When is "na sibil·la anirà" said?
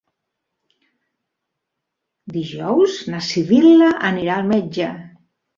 3.15-4.41